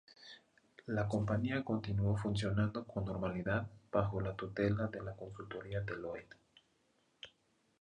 La 0.87 1.07
compañía 1.07 1.63
continuó 1.63 2.17
funcionando 2.17 2.87
con 2.87 3.05
normalidad 3.05 3.67
bajo 3.91 4.19
la 4.19 4.35
tutela 4.35 4.87
de 4.87 4.99
la 5.03 5.15
consultoría 5.15 5.81
Deloitte. 5.81 6.35